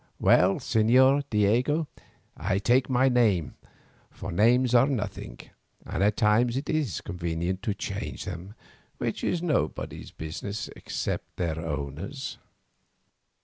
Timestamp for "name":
3.11-3.53